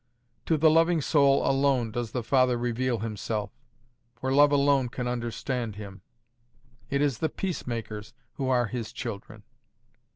To 0.47 0.57
the 0.57 0.71
loving 0.71 0.99
soul 0.99 1.45
alone 1.47 1.91
does 1.91 2.09
the 2.09 2.23
Father 2.23 2.57
reveal 2.57 2.97
Himself; 3.01 3.51
for 4.15 4.33
love 4.33 4.51
alone 4.51 4.89
can 4.89 5.07
understand 5.07 5.75
Him. 5.75 6.01
It 6.89 7.03
is 7.03 7.19
the 7.19 7.29
peace 7.29 7.67
makers 7.67 8.15
who 8.33 8.49
are 8.49 8.65
His 8.65 8.91
children. 8.91 9.43